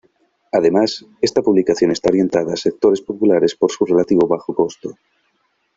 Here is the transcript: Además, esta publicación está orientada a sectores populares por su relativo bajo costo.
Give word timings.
Además, 0.51 1.05
esta 1.21 1.43
publicación 1.43 1.91
está 1.91 2.09
orientada 2.09 2.53
a 2.53 2.57
sectores 2.57 3.01
populares 3.01 3.53
por 3.53 3.71
su 3.71 3.85
relativo 3.85 4.27
bajo 4.27 4.55
costo. 4.55 4.97